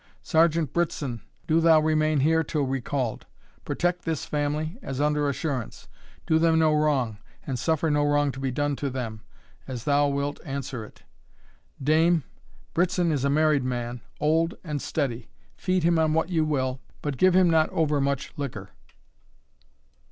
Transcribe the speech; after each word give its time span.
Sergeant 0.23 0.73
Brittson, 0.73 1.21
do 1.45 1.59
thou 1.61 1.79
remain 1.79 2.21
here 2.21 2.43
till 2.43 2.63
recalled 2.63 3.27
protect 3.63 4.03
this 4.03 4.25
family, 4.25 4.79
as 4.81 4.99
under 4.99 5.29
assurance 5.29 5.87
do 6.25 6.39
them 6.39 6.57
no 6.57 6.73
wrong, 6.73 7.19
and 7.45 7.59
suffer 7.59 7.91
no 7.91 8.03
wrong 8.03 8.31
to 8.31 8.39
be 8.39 8.49
done 8.49 8.75
to 8.77 8.89
them, 8.89 9.21
as 9.67 9.83
thou 9.83 10.07
wilt 10.07 10.39
answer 10.43 10.83
it. 10.83 11.03
Dame, 11.79 12.23
Brittson 12.73 13.11
is 13.11 13.23
a 13.23 13.29
married 13.29 13.63
man, 13.63 14.01
old 14.19 14.55
and 14.63 14.81
steady; 14.81 15.29
feed 15.55 15.83
him 15.83 15.99
on 15.99 16.15
what 16.15 16.29
you 16.29 16.43
will, 16.45 16.81
but 17.03 17.15
give 17.15 17.35
him 17.35 17.47
not 17.47 17.69
over 17.69 18.01
much 18.01 18.33
liquor." 18.37 18.71